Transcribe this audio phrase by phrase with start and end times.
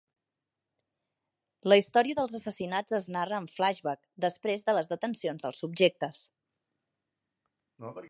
[1.73, 6.25] La història dels assassinats es narra en flashback, després de les detencions dels subjectes.